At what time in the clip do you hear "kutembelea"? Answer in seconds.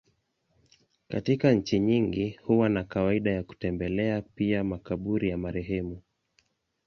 3.43-4.21